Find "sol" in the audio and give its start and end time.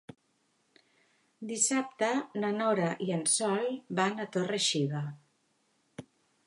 3.35-3.69